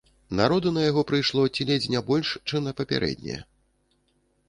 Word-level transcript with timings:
Народу 0.37 0.71
на 0.77 0.85
яго 0.85 1.03
прыйшло 1.11 1.45
ці 1.55 1.69
ледзь 1.71 1.87
не 1.97 2.03
больш, 2.09 2.35
чым 2.47 2.59
на 2.71 2.77
папярэдняе. 2.83 3.41